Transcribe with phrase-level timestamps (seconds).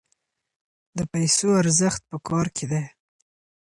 [0.97, 2.83] د پیسو ارزښت په کار کې دی.